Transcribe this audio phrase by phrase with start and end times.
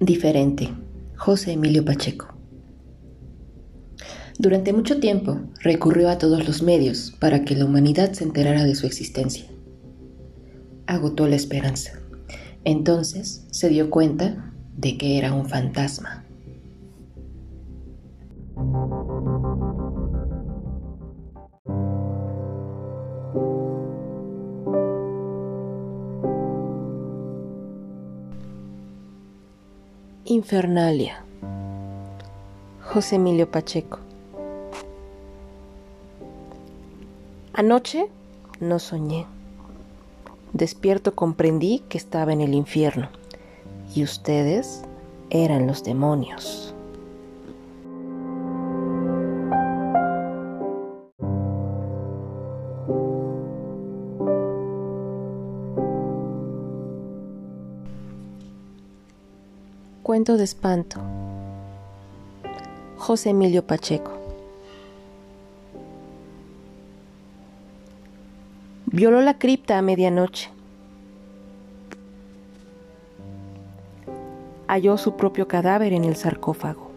[0.00, 0.68] Diferente.
[1.16, 2.28] José Emilio Pacheco.
[4.38, 8.76] Durante mucho tiempo recurrió a todos los medios para que la humanidad se enterara de
[8.76, 9.46] su existencia.
[10.86, 11.98] Agotó la esperanza.
[12.62, 16.24] Entonces se dio cuenta de que era un fantasma.
[30.30, 31.24] Infernalia.
[32.82, 33.98] José Emilio Pacheco.
[37.54, 38.10] Anoche
[38.60, 39.24] no soñé.
[40.52, 43.08] Despierto comprendí que estaba en el infierno
[43.94, 44.82] y ustedes
[45.30, 46.74] eran los demonios.
[60.08, 61.02] Cuento de espanto.
[62.96, 64.10] José Emilio Pacheco.
[68.86, 70.48] Violó la cripta a medianoche.
[74.66, 76.87] Halló su propio cadáver en el sarcófago.